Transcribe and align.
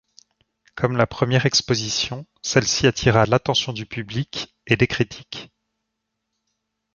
Comme 0.73 0.97
la 0.97 1.05
première 1.05 1.45
exposition, 1.45 2.25
celle-ci 2.41 2.87
attira 2.87 3.27
l'attention 3.27 3.71
du 3.71 3.85
public 3.85 4.55
et 4.65 4.75
des 4.75 4.87
critiques. 4.87 5.51